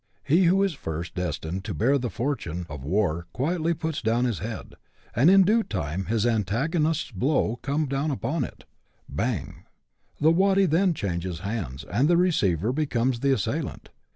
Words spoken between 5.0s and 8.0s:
and in due time his antagonist's blow comes